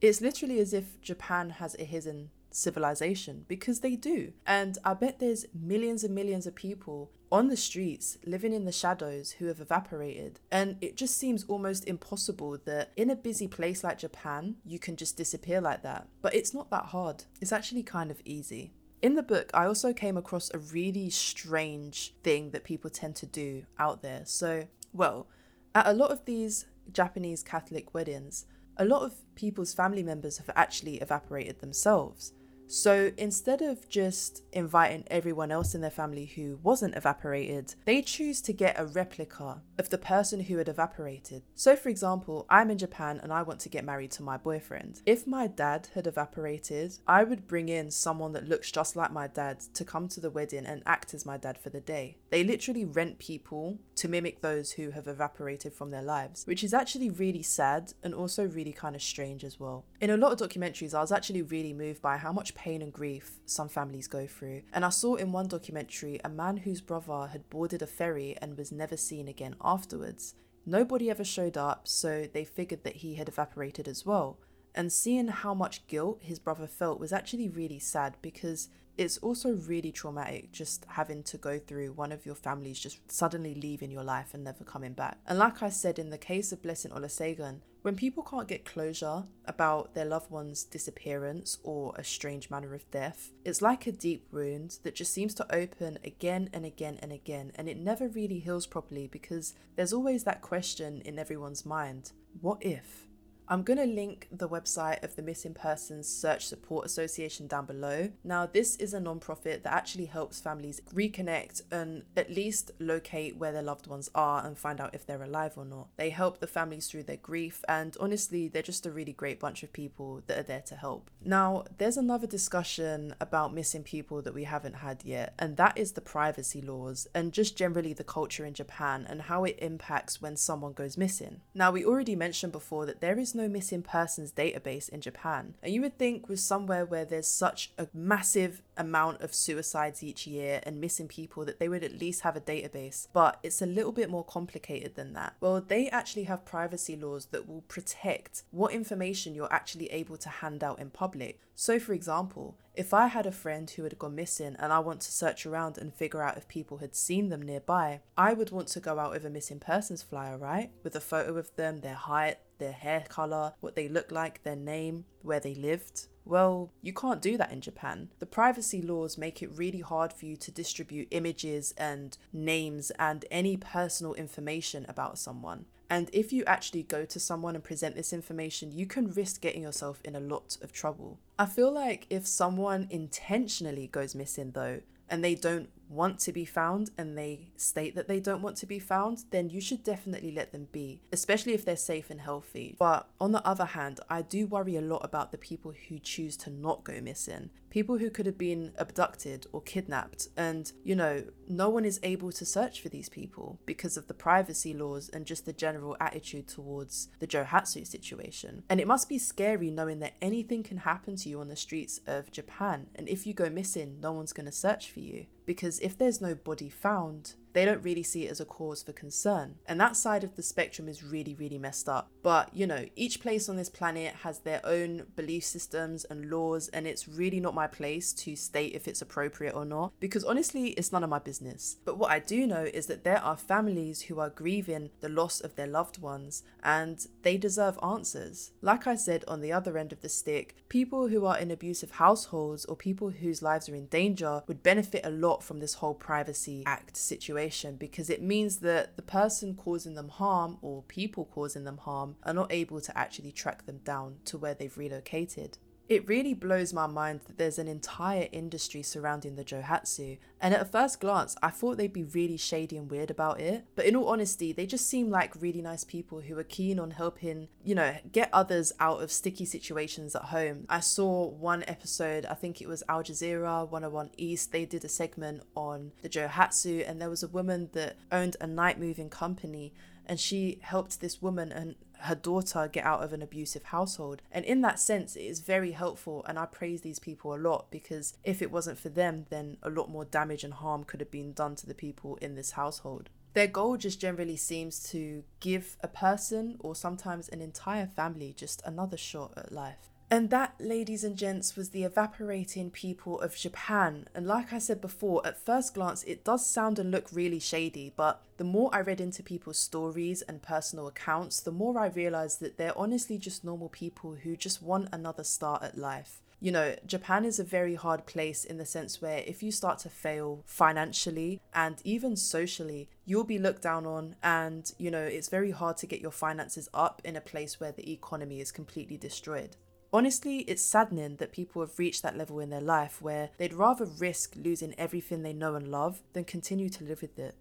It's 0.00 0.20
literally 0.20 0.58
as 0.58 0.72
if 0.72 1.00
Japan 1.00 1.50
has 1.50 1.76
a 1.78 1.84
hidden 1.84 2.30
civilization 2.52 3.44
because 3.48 3.80
they 3.80 3.96
do. 3.96 4.32
And 4.46 4.78
I 4.84 4.94
bet 4.94 5.18
there's 5.18 5.46
millions 5.54 6.04
and 6.04 6.14
millions 6.14 6.46
of 6.46 6.54
people 6.54 7.10
on 7.32 7.48
the 7.48 7.56
streets 7.56 8.18
living 8.26 8.52
in 8.52 8.66
the 8.66 8.72
shadows 8.72 9.32
who 9.32 9.46
have 9.46 9.58
evaporated. 9.58 10.38
And 10.50 10.76
it 10.82 10.96
just 10.96 11.16
seems 11.16 11.44
almost 11.44 11.88
impossible 11.88 12.58
that 12.66 12.92
in 12.94 13.08
a 13.08 13.16
busy 13.16 13.48
place 13.48 13.82
like 13.82 13.98
Japan, 13.98 14.56
you 14.66 14.78
can 14.78 14.96
just 14.96 15.16
disappear 15.16 15.60
like 15.60 15.82
that. 15.82 16.08
But 16.20 16.34
it's 16.34 16.52
not 16.52 16.70
that 16.70 16.86
hard, 16.86 17.24
it's 17.40 17.52
actually 17.52 17.84
kind 17.84 18.10
of 18.10 18.20
easy. 18.24 18.74
In 19.00 19.14
the 19.14 19.22
book, 19.22 19.50
I 19.52 19.64
also 19.64 19.92
came 19.92 20.16
across 20.16 20.50
a 20.52 20.58
really 20.58 21.10
strange 21.10 22.14
thing 22.22 22.50
that 22.50 22.64
people 22.64 22.90
tend 22.90 23.16
to 23.16 23.26
do 23.26 23.64
out 23.78 24.02
there. 24.02 24.22
So, 24.26 24.68
well, 24.92 25.26
at 25.74 25.86
a 25.86 25.92
lot 25.92 26.12
of 26.12 26.24
these 26.24 26.66
Japanese 26.92 27.42
Catholic 27.42 27.94
weddings, 27.94 28.44
a 28.76 28.84
lot 28.84 29.02
of 29.02 29.14
people's 29.34 29.74
family 29.74 30.02
members 30.02 30.38
have 30.38 30.50
actually 30.54 30.96
evaporated 30.96 31.60
themselves. 31.60 32.32
So 32.72 33.12
instead 33.18 33.60
of 33.60 33.86
just 33.90 34.44
inviting 34.50 35.04
everyone 35.08 35.52
else 35.52 35.74
in 35.74 35.82
their 35.82 35.90
family 35.90 36.24
who 36.24 36.58
wasn't 36.62 36.96
evaporated, 36.96 37.74
they 37.84 38.00
choose 38.00 38.40
to 38.40 38.54
get 38.54 38.80
a 38.80 38.86
replica 38.86 39.60
of 39.78 39.90
the 39.90 39.98
person 39.98 40.40
who 40.40 40.56
had 40.56 40.70
evaporated. 40.70 41.42
So, 41.54 41.76
for 41.76 41.90
example, 41.90 42.46
I'm 42.48 42.70
in 42.70 42.78
Japan 42.78 43.20
and 43.22 43.30
I 43.30 43.42
want 43.42 43.60
to 43.60 43.68
get 43.68 43.84
married 43.84 44.10
to 44.12 44.22
my 44.22 44.38
boyfriend. 44.38 45.02
If 45.04 45.26
my 45.26 45.48
dad 45.48 45.90
had 45.94 46.06
evaporated, 46.06 46.94
I 47.06 47.24
would 47.24 47.46
bring 47.46 47.68
in 47.68 47.90
someone 47.90 48.32
that 48.32 48.48
looks 48.48 48.72
just 48.72 48.96
like 48.96 49.12
my 49.12 49.26
dad 49.26 49.60
to 49.74 49.84
come 49.84 50.08
to 50.08 50.20
the 50.20 50.30
wedding 50.30 50.64
and 50.64 50.82
act 50.86 51.12
as 51.12 51.26
my 51.26 51.36
dad 51.36 51.58
for 51.58 51.68
the 51.68 51.80
day. 51.80 52.16
They 52.30 52.42
literally 52.42 52.86
rent 52.86 53.18
people 53.18 53.80
to 53.96 54.08
mimic 54.08 54.40
those 54.40 54.72
who 54.72 54.92
have 54.92 55.06
evaporated 55.06 55.74
from 55.74 55.90
their 55.90 56.00
lives, 56.00 56.46
which 56.46 56.64
is 56.64 56.72
actually 56.72 57.10
really 57.10 57.42
sad 57.42 57.92
and 58.02 58.14
also 58.14 58.46
really 58.46 58.72
kind 58.72 58.96
of 58.96 59.02
strange 59.02 59.44
as 59.44 59.60
well. 59.60 59.84
In 60.00 60.08
a 60.08 60.16
lot 60.16 60.32
of 60.32 60.48
documentaries, 60.48 60.94
I 60.94 61.02
was 61.02 61.12
actually 61.12 61.42
really 61.42 61.74
moved 61.74 62.00
by 62.00 62.16
how 62.16 62.32
much 62.32 62.54
pain 62.62 62.80
and 62.80 62.92
grief 62.92 63.40
some 63.44 63.68
families 63.68 64.06
go 64.06 64.24
through. 64.24 64.62
And 64.72 64.84
I 64.84 64.90
saw 64.90 65.16
in 65.16 65.32
one 65.32 65.48
documentary 65.48 66.20
a 66.24 66.28
man 66.28 66.58
whose 66.58 66.80
brother 66.80 67.26
had 67.32 67.50
boarded 67.50 67.82
a 67.82 67.88
ferry 67.88 68.36
and 68.40 68.56
was 68.56 68.70
never 68.70 68.96
seen 68.96 69.26
again 69.26 69.56
afterwards. 69.60 70.34
Nobody 70.64 71.10
ever 71.10 71.24
showed 71.24 71.56
up, 71.56 71.88
so 71.88 72.28
they 72.32 72.44
figured 72.44 72.84
that 72.84 72.96
he 72.96 73.16
had 73.16 73.28
evaporated 73.28 73.88
as 73.88 74.06
well. 74.06 74.38
And 74.76 74.92
seeing 74.92 75.26
how 75.26 75.54
much 75.54 75.88
guilt 75.88 76.20
his 76.22 76.38
brother 76.38 76.68
felt 76.68 77.00
was 77.00 77.12
actually 77.12 77.48
really 77.48 77.80
sad 77.80 78.16
because 78.22 78.68
it's 78.98 79.18
also 79.18 79.52
really 79.52 79.92
traumatic 79.92 80.52
just 80.52 80.84
having 80.88 81.22
to 81.24 81.38
go 81.38 81.58
through 81.58 81.92
one 81.92 82.12
of 82.12 82.26
your 82.26 82.34
families 82.34 82.78
just 82.78 82.98
suddenly 83.10 83.54
leaving 83.54 83.90
your 83.90 84.04
life 84.04 84.34
and 84.34 84.44
never 84.44 84.64
coming 84.64 84.92
back. 84.92 85.18
And 85.26 85.38
like 85.38 85.62
I 85.62 85.70
said, 85.70 85.98
in 85.98 86.10
the 86.10 86.18
case 86.18 86.52
of 86.52 86.62
Blessing 86.62 86.90
Olusegun, 86.90 87.60
when 87.82 87.96
people 87.96 88.22
can't 88.22 88.46
get 88.46 88.64
closure 88.64 89.24
about 89.44 89.94
their 89.94 90.04
loved 90.04 90.30
one's 90.30 90.62
disappearance 90.62 91.58
or 91.64 91.92
a 91.96 92.04
strange 92.04 92.48
manner 92.48 92.74
of 92.74 92.88
death, 92.92 93.32
it's 93.44 93.60
like 93.60 93.88
a 93.88 93.92
deep 93.92 94.28
wound 94.30 94.78
that 94.84 94.94
just 94.94 95.12
seems 95.12 95.34
to 95.34 95.54
open 95.54 95.98
again 96.04 96.48
and 96.52 96.64
again 96.64 96.98
and 97.02 97.12
again, 97.12 97.50
and 97.56 97.68
it 97.68 97.76
never 97.76 98.06
really 98.06 98.38
heals 98.38 98.66
properly 98.66 99.08
because 99.08 99.54
there's 99.74 99.92
always 99.92 100.22
that 100.22 100.42
question 100.42 101.02
in 101.04 101.18
everyone's 101.18 101.66
mind 101.66 102.12
what 102.40 102.64
if? 102.64 103.06
I'm 103.48 103.62
going 103.62 103.78
to 103.78 103.86
link 103.86 104.28
the 104.30 104.48
website 104.48 105.02
of 105.02 105.16
the 105.16 105.22
Missing 105.22 105.54
Persons 105.54 106.08
Search 106.08 106.46
Support 106.46 106.86
Association 106.86 107.46
down 107.46 107.66
below. 107.66 108.10
Now, 108.24 108.46
this 108.46 108.76
is 108.76 108.94
a 108.94 109.00
non-profit 109.00 109.64
that 109.64 109.72
actually 109.72 110.06
helps 110.06 110.40
families 110.40 110.80
reconnect 110.94 111.62
and 111.70 112.04
at 112.16 112.30
least 112.30 112.70
locate 112.78 113.36
where 113.36 113.52
their 113.52 113.62
loved 113.62 113.86
ones 113.86 114.10
are 114.14 114.46
and 114.46 114.56
find 114.56 114.80
out 114.80 114.94
if 114.94 115.04
they're 115.04 115.22
alive 115.22 115.52
or 115.56 115.64
not. 115.64 115.88
They 115.96 116.10
help 116.10 116.38
the 116.38 116.46
families 116.46 116.86
through 116.86 117.02
their 117.02 117.16
grief, 117.16 117.62
and 117.68 117.96
honestly, 118.00 118.48
they're 118.48 118.62
just 118.62 118.86
a 118.86 118.90
really 118.90 119.12
great 119.12 119.40
bunch 119.40 119.62
of 119.62 119.72
people 119.72 120.22
that 120.28 120.38
are 120.38 120.44
there 120.44 120.62
to 120.66 120.76
help. 120.76 121.10
Now, 121.24 121.64
there's 121.78 121.96
another 121.96 122.26
discussion 122.26 123.14
about 123.20 123.54
missing 123.54 123.82
people 123.82 124.22
that 124.22 124.34
we 124.34 124.44
haven't 124.44 124.76
had 124.76 125.04
yet, 125.04 125.34
and 125.38 125.56
that 125.56 125.76
is 125.76 125.92
the 125.92 126.00
privacy 126.00 126.62
laws 126.62 127.06
and 127.14 127.32
just 127.32 127.56
generally 127.56 127.92
the 127.92 128.04
culture 128.04 128.46
in 128.46 128.54
Japan 128.54 129.06
and 129.08 129.22
how 129.22 129.44
it 129.44 129.58
impacts 129.60 130.22
when 130.22 130.36
someone 130.36 130.72
goes 130.72 130.96
missing. 130.96 131.40
Now, 131.54 131.70
we 131.70 131.84
already 131.84 132.16
mentioned 132.16 132.52
before 132.52 132.86
that 132.86 133.00
there 133.00 133.18
is 133.18 133.31
no 133.34 133.48
missing 133.48 133.82
persons 133.82 134.32
database 134.32 134.88
in 134.88 135.00
Japan. 135.00 135.54
And 135.62 135.72
you 135.72 135.80
would 135.82 135.98
think 135.98 136.28
with 136.28 136.40
somewhere 136.40 136.84
where 136.84 137.04
there's 137.04 137.28
such 137.28 137.72
a 137.78 137.88
massive 137.92 138.62
amount 138.76 139.20
of 139.20 139.34
suicides 139.34 140.02
each 140.02 140.26
year 140.26 140.60
and 140.64 140.80
missing 140.80 141.08
people 141.08 141.44
that 141.44 141.58
they 141.58 141.68
would 141.68 141.84
at 141.84 141.98
least 141.98 142.22
have 142.22 142.36
a 142.36 142.40
database. 142.40 143.08
But 143.12 143.38
it's 143.42 143.62
a 143.62 143.66
little 143.66 143.92
bit 143.92 144.10
more 144.10 144.24
complicated 144.24 144.94
than 144.94 145.12
that. 145.14 145.34
Well, 145.40 145.60
they 145.60 145.88
actually 145.90 146.24
have 146.24 146.44
privacy 146.44 146.96
laws 146.96 147.26
that 147.26 147.48
will 147.48 147.62
protect 147.62 148.42
what 148.50 148.72
information 148.72 149.34
you're 149.34 149.52
actually 149.52 149.86
able 149.90 150.16
to 150.18 150.28
hand 150.28 150.64
out 150.64 150.78
in 150.78 150.90
public. 150.90 151.40
So, 151.54 151.78
for 151.78 151.92
example, 151.92 152.56
if 152.74 152.94
I 152.94 153.08
had 153.08 153.26
a 153.26 153.32
friend 153.32 153.68
who 153.68 153.82
had 153.84 153.98
gone 153.98 154.14
missing 154.14 154.56
and 154.58 154.72
I 154.72 154.78
want 154.78 155.02
to 155.02 155.12
search 155.12 155.44
around 155.44 155.76
and 155.76 155.94
figure 155.94 156.22
out 156.22 156.38
if 156.38 156.48
people 156.48 156.78
had 156.78 156.94
seen 156.94 157.28
them 157.28 157.42
nearby, 157.42 158.00
I 158.16 158.32
would 158.32 158.50
want 158.50 158.68
to 158.68 158.80
go 158.80 158.98
out 158.98 159.10
with 159.10 159.26
a 159.26 159.30
missing 159.30 159.60
persons 159.60 160.02
flyer, 160.02 160.38
right? 160.38 160.70
With 160.82 160.96
a 160.96 161.00
photo 161.00 161.36
of 161.36 161.54
them, 161.56 161.80
their 161.80 161.94
height, 161.94 162.38
their 162.62 162.72
hair 162.72 163.04
color, 163.08 163.54
what 163.60 163.74
they 163.74 163.88
look 163.88 164.12
like, 164.12 164.42
their 164.42 164.56
name, 164.56 165.04
where 165.22 165.40
they 165.40 165.54
lived. 165.54 166.06
Well, 166.24 166.70
you 166.80 166.92
can't 166.92 167.20
do 167.20 167.36
that 167.36 167.50
in 167.50 167.60
Japan. 167.60 168.10
The 168.20 168.26
privacy 168.26 168.80
laws 168.80 169.18
make 169.18 169.42
it 169.42 169.50
really 169.56 169.80
hard 169.80 170.12
for 170.12 170.26
you 170.26 170.36
to 170.36 170.52
distribute 170.52 171.08
images 171.10 171.74
and 171.76 172.16
names 172.32 172.92
and 172.92 173.24
any 173.30 173.56
personal 173.56 174.14
information 174.14 174.86
about 174.88 175.18
someone. 175.18 175.66
And 175.90 176.08
if 176.12 176.32
you 176.32 176.44
actually 176.44 176.84
go 176.84 177.04
to 177.04 177.20
someone 177.20 177.54
and 177.56 177.64
present 177.64 177.96
this 177.96 178.12
information, 178.12 178.72
you 178.72 178.86
can 178.86 179.12
risk 179.12 179.40
getting 179.40 179.62
yourself 179.62 180.00
in 180.04 180.14
a 180.14 180.20
lot 180.20 180.56
of 180.62 180.72
trouble. 180.72 181.18
I 181.38 181.46
feel 181.46 181.72
like 181.72 182.06
if 182.08 182.26
someone 182.26 182.86
intentionally 182.88 183.88
goes 183.88 184.14
missing, 184.14 184.52
though, 184.52 184.80
and 185.10 185.22
they 185.22 185.34
don't 185.34 185.68
want 185.92 186.18
to 186.20 186.32
be 186.32 186.44
found 186.44 186.90
and 186.96 187.16
they 187.16 187.48
state 187.56 187.94
that 187.94 188.08
they 188.08 188.20
don't 188.20 188.42
want 188.42 188.56
to 188.56 188.66
be 188.66 188.78
found, 188.78 189.24
then 189.30 189.50
you 189.50 189.60
should 189.60 189.84
definitely 189.84 190.32
let 190.32 190.52
them 190.52 190.68
be, 190.72 191.00
especially 191.12 191.52
if 191.52 191.64
they're 191.64 191.76
safe 191.76 192.10
and 192.10 192.20
healthy. 192.20 192.76
But 192.78 193.08
on 193.20 193.32
the 193.32 193.46
other 193.46 193.64
hand, 193.64 194.00
I 194.08 194.22
do 194.22 194.46
worry 194.46 194.76
a 194.76 194.80
lot 194.80 195.04
about 195.04 195.32
the 195.32 195.38
people 195.38 195.74
who 195.88 195.98
choose 195.98 196.36
to 196.38 196.50
not 196.50 196.84
go 196.84 197.00
missing. 197.00 197.50
People 197.72 197.96
who 197.96 198.10
could 198.10 198.26
have 198.26 198.36
been 198.36 198.72
abducted 198.76 199.46
or 199.50 199.62
kidnapped, 199.62 200.28
and 200.36 200.70
you 200.84 200.94
know, 200.94 201.24
no 201.48 201.70
one 201.70 201.86
is 201.86 201.98
able 202.02 202.30
to 202.32 202.44
search 202.44 202.82
for 202.82 202.90
these 202.90 203.08
people 203.08 203.58
because 203.64 203.96
of 203.96 204.08
the 204.08 204.12
privacy 204.12 204.74
laws 204.74 205.08
and 205.08 205.24
just 205.24 205.46
the 205.46 205.54
general 205.54 205.96
attitude 205.98 206.46
towards 206.48 207.08
the 207.18 207.26
Johatsu 207.26 207.86
situation. 207.86 208.62
And 208.68 208.78
it 208.78 208.86
must 208.86 209.08
be 209.08 209.16
scary 209.16 209.70
knowing 209.70 210.00
that 210.00 210.16
anything 210.20 210.62
can 210.62 210.76
happen 210.76 211.16
to 211.16 211.30
you 211.30 211.40
on 211.40 211.48
the 211.48 211.56
streets 211.56 211.98
of 212.06 212.30
Japan, 212.30 212.88
and 212.94 213.08
if 213.08 213.26
you 213.26 213.32
go 213.32 213.48
missing, 213.48 213.96
no 214.02 214.12
one's 214.12 214.34
going 214.34 214.44
to 214.44 214.52
search 214.52 214.90
for 214.90 215.00
you 215.00 215.24
because 215.46 215.78
if 215.80 215.96
there's 215.96 216.20
no 216.20 216.34
body 216.34 216.68
found, 216.68 217.36
they 217.52 217.64
don't 217.64 217.82
really 217.82 218.02
see 218.02 218.26
it 218.26 218.30
as 218.30 218.40
a 218.40 218.44
cause 218.44 218.82
for 218.82 218.92
concern. 218.92 219.56
And 219.66 219.80
that 219.80 219.96
side 219.96 220.24
of 220.24 220.36
the 220.36 220.42
spectrum 220.42 220.88
is 220.88 221.02
really, 221.02 221.34
really 221.34 221.58
messed 221.58 221.88
up. 221.88 222.10
But, 222.22 222.54
you 222.54 222.66
know, 222.66 222.86
each 222.96 223.20
place 223.20 223.48
on 223.48 223.56
this 223.56 223.68
planet 223.68 224.14
has 224.22 224.40
their 224.40 224.60
own 224.64 225.06
belief 225.16 225.44
systems 225.44 226.04
and 226.04 226.30
laws, 226.30 226.68
and 226.68 226.86
it's 226.86 227.08
really 227.08 227.40
not 227.40 227.54
my 227.54 227.66
place 227.66 228.12
to 228.14 228.36
state 228.36 228.74
if 228.74 228.88
it's 228.88 229.02
appropriate 229.02 229.54
or 229.54 229.64
not, 229.64 229.92
because 230.00 230.24
honestly, 230.24 230.68
it's 230.70 230.92
none 230.92 231.04
of 231.04 231.10
my 231.10 231.18
business. 231.18 231.76
But 231.84 231.98
what 231.98 232.10
I 232.10 232.18
do 232.18 232.46
know 232.46 232.64
is 232.64 232.86
that 232.86 233.04
there 233.04 233.22
are 233.22 233.36
families 233.36 234.02
who 234.02 234.20
are 234.20 234.30
grieving 234.30 234.90
the 235.00 235.08
loss 235.08 235.40
of 235.40 235.56
their 235.56 235.66
loved 235.66 236.00
ones, 236.00 236.42
and 236.62 237.06
they 237.22 237.36
deserve 237.36 237.78
answers. 237.82 238.52
Like 238.60 238.86
I 238.86 238.94
said 238.94 239.24
on 239.26 239.40
the 239.40 239.52
other 239.52 239.76
end 239.76 239.92
of 239.92 240.00
the 240.00 240.08
stick, 240.08 240.56
people 240.68 241.08
who 241.08 241.26
are 241.26 241.38
in 241.38 241.50
abusive 241.50 241.92
households 241.92 242.64
or 242.64 242.76
people 242.76 243.10
whose 243.10 243.42
lives 243.42 243.68
are 243.68 243.74
in 243.74 243.86
danger 243.86 244.42
would 244.46 244.62
benefit 244.62 245.04
a 245.04 245.10
lot 245.10 245.42
from 245.42 245.60
this 245.60 245.74
whole 245.74 245.94
Privacy 245.94 246.62
Act 246.66 246.96
situation 246.96 247.41
situation 247.42 247.76
because 247.76 248.08
it 248.08 248.22
means 248.22 248.58
that 248.58 248.96
the 248.96 249.02
person 249.02 249.54
causing 249.54 249.94
them 249.94 250.08
harm 250.08 250.58
or 250.62 250.82
people 250.82 251.24
causing 251.24 251.64
them 251.64 251.78
harm 251.78 252.16
are 252.22 252.34
not 252.34 252.52
able 252.52 252.80
to 252.80 252.96
actually 252.96 253.32
track 253.32 253.66
them 253.66 253.80
down 253.84 254.16
to 254.24 254.38
where 254.38 254.54
they've 254.54 254.78
relocated. 254.78 255.58
It 255.92 256.08
really 256.08 256.32
blows 256.32 256.72
my 256.72 256.86
mind 256.86 257.20
that 257.26 257.36
there's 257.36 257.58
an 257.58 257.68
entire 257.68 258.26
industry 258.32 258.82
surrounding 258.82 259.36
the 259.36 259.44
Johatsu, 259.44 260.16
and 260.40 260.54
at 260.54 260.72
first 260.72 261.00
glance, 261.00 261.36
I 261.42 261.50
thought 261.50 261.76
they'd 261.76 261.92
be 261.92 262.02
really 262.02 262.38
shady 262.38 262.78
and 262.78 262.90
weird 262.90 263.10
about 263.10 263.42
it. 263.42 263.66
But 263.74 263.84
in 263.84 263.94
all 263.94 264.08
honesty, 264.08 264.54
they 264.54 264.64
just 264.64 264.88
seem 264.88 265.10
like 265.10 265.42
really 265.42 265.60
nice 265.60 265.84
people 265.84 266.22
who 266.22 266.38
are 266.38 266.44
keen 266.44 266.78
on 266.78 266.92
helping, 266.92 267.48
you 267.62 267.74
know, 267.74 267.94
get 268.10 268.30
others 268.32 268.72
out 268.80 269.02
of 269.02 269.12
sticky 269.12 269.44
situations 269.44 270.16
at 270.16 270.22
home. 270.22 270.64
I 270.70 270.80
saw 270.80 271.28
one 271.28 271.62
episode, 271.68 272.24
I 272.24 272.34
think 272.34 272.62
it 272.62 272.68
was 272.68 272.82
Al 272.88 273.02
Jazeera 273.02 273.68
101 273.68 274.12
East, 274.16 274.50
they 274.50 274.64
did 274.64 274.86
a 274.86 274.88
segment 274.88 275.42
on 275.54 275.92
the 276.00 276.08
Johatsu, 276.08 276.88
and 276.88 277.02
there 277.02 277.10
was 277.10 277.22
a 277.22 277.28
woman 277.28 277.68
that 277.74 277.96
owned 278.10 278.38
a 278.40 278.46
night 278.46 278.80
moving 278.80 279.10
company 279.10 279.74
and 280.06 280.18
she 280.18 280.58
helped 280.62 281.00
this 281.00 281.22
woman 281.22 281.52
and 281.52 281.74
her 282.02 282.14
daughter 282.14 282.68
get 282.70 282.84
out 282.84 283.02
of 283.02 283.12
an 283.12 283.22
abusive 283.22 283.64
household. 283.64 284.22
And 284.30 284.44
in 284.44 284.60
that 284.62 284.80
sense, 284.80 285.16
it 285.16 285.22
is 285.22 285.40
very 285.40 285.72
helpful. 285.72 286.24
And 286.28 286.38
I 286.38 286.46
praise 286.46 286.80
these 286.80 286.98
people 286.98 287.34
a 287.34 287.36
lot 287.36 287.70
because 287.70 288.14
if 288.24 288.42
it 288.42 288.50
wasn't 288.50 288.78
for 288.78 288.88
them, 288.88 289.26
then 289.30 289.56
a 289.62 289.70
lot 289.70 289.90
more 289.90 290.04
damage 290.04 290.44
and 290.44 290.54
harm 290.54 290.84
could 290.84 291.00
have 291.00 291.10
been 291.10 291.32
done 291.32 291.54
to 291.56 291.66
the 291.66 291.74
people 291.74 292.16
in 292.16 292.34
this 292.34 292.52
household. 292.52 293.08
Their 293.34 293.46
goal 293.46 293.76
just 293.76 294.00
generally 294.00 294.36
seems 294.36 294.82
to 294.90 295.24
give 295.40 295.76
a 295.80 295.88
person 295.88 296.56
or 296.58 296.74
sometimes 296.74 297.28
an 297.28 297.40
entire 297.40 297.86
family 297.86 298.34
just 298.36 298.62
another 298.66 298.96
shot 298.96 299.32
at 299.36 299.52
life. 299.52 299.91
And 300.12 300.28
that, 300.28 300.56
ladies 300.60 301.04
and 301.04 301.16
gents, 301.16 301.56
was 301.56 301.70
the 301.70 301.84
evaporating 301.84 302.70
people 302.70 303.18
of 303.20 303.34
Japan. 303.34 304.08
And 304.14 304.26
like 304.26 304.52
I 304.52 304.58
said 304.58 304.78
before, 304.78 305.26
at 305.26 305.42
first 305.42 305.72
glance, 305.72 306.02
it 306.02 306.22
does 306.22 306.44
sound 306.44 306.78
and 306.78 306.90
look 306.90 307.06
really 307.12 307.38
shady, 307.38 307.94
but 307.96 308.22
the 308.36 308.44
more 308.44 308.68
I 308.74 308.82
read 308.82 309.00
into 309.00 309.22
people's 309.22 309.56
stories 309.56 310.20
and 310.20 310.42
personal 310.42 310.86
accounts, 310.86 311.40
the 311.40 311.50
more 311.50 311.78
I 311.78 311.86
realized 311.86 312.40
that 312.40 312.58
they're 312.58 312.76
honestly 312.76 313.16
just 313.16 313.42
normal 313.42 313.70
people 313.70 314.16
who 314.22 314.36
just 314.36 314.62
want 314.62 314.90
another 314.92 315.24
start 315.24 315.62
at 315.62 315.78
life. 315.78 316.20
You 316.40 316.52
know, 316.52 316.76
Japan 316.86 317.24
is 317.24 317.38
a 317.38 317.44
very 317.44 317.76
hard 317.76 318.04
place 318.04 318.44
in 318.44 318.58
the 318.58 318.66
sense 318.66 319.00
where 319.00 319.24
if 319.26 319.42
you 319.42 319.50
start 319.50 319.78
to 319.78 319.88
fail 319.88 320.42
financially 320.44 321.40
and 321.54 321.76
even 321.84 322.16
socially, 322.16 322.90
you'll 323.06 323.24
be 323.24 323.38
looked 323.38 323.62
down 323.62 323.86
on, 323.86 324.16
and 324.22 324.70
you 324.76 324.90
know, 324.90 325.04
it's 325.04 325.30
very 325.30 325.52
hard 325.52 325.78
to 325.78 325.86
get 325.86 326.02
your 326.02 326.10
finances 326.10 326.68
up 326.74 327.00
in 327.02 327.16
a 327.16 327.22
place 327.22 327.58
where 327.58 327.72
the 327.72 327.90
economy 327.90 328.42
is 328.42 328.52
completely 328.52 328.98
destroyed. 328.98 329.56
Honestly, 329.94 330.38
it's 330.48 330.62
saddening 330.62 331.16
that 331.16 331.32
people 331.32 331.60
have 331.60 331.78
reached 331.78 332.02
that 332.02 332.16
level 332.16 332.40
in 332.40 332.48
their 332.48 332.62
life 332.62 333.02
where 333.02 333.28
they'd 333.36 333.52
rather 333.52 333.84
risk 333.84 334.34
losing 334.36 334.74
everything 334.78 335.22
they 335.22 335.34
know 335.34 335.54
and 335.54 335.68
love 335.68 336.00
than 336.14 336.24
continue 336.24 336.70
to 336.70 336.84
live 336.84 337.02
with 337.02 337.18
it. 337.18 337.36